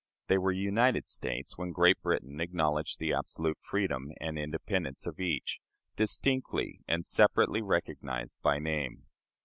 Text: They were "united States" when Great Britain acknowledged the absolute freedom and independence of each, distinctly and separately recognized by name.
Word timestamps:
They 0.29 0.39
were 0.39 0.51
"united 0.51 1.07
States" 1.07 1.59
when 1.59 1.73
Great 1.73 2.01
Britain 2.01 2.41
acknowledged 2.41 2.97
the 2.97 3.13
absolute 3.13 3.59
freedom 3.61 4.11
and 4.19 4.39
independence 4.39 5.05
of 5.05 5.19
each, 5.19 5.59
distinctly 5.95 6.79
and 6.87 7.05
separately 7.05 7.61
recognized 7.61 8.41
by 8.41 8.57
name. 8.57 9.03